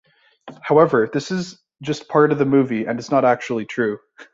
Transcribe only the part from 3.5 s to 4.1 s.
true.